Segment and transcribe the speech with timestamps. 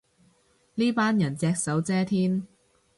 [0.73, 2.47] 呢班人隻手遮天